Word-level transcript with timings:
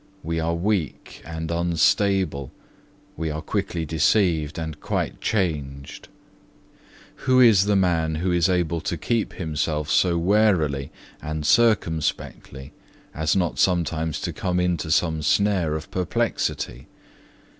We 0.23 0.39
are 0.39 0.55
weak 0.55 1.21
and 1.23 1.51
unstable, 1.51 2.51
we 3.15 3.29
are 3.29 3.39
quickly 3.43 3.85
deceived 3.85 4.57
and 4.57 4.81
quite 4.81 5.21
changed. 5.21 6.05
2. 7.25 7.25
Who 7.25 7.39
is 7.39 7.65
the 7.65 7.75
man 7.75 8.15
who 8.15 8.31
is 8.31 8.49
able 8.49 8.81
to 8.81 8.97
keep 8.97 9.33
himself 9.33 9.91
so 9.91 10.17
warily 10.17 10.91
and 11.21 11.45
circumspectly 11.45 12.71
as 13.13 13.35
not 13.35 13.59
sometimes 13.59 14.19
to 14.21 14.33
come 14.33 14.59
into 14.59 14.89
some 14.89 15.21
snare 15.21 15.75
of 15.75 15.91
perplexity? 15.91 16.87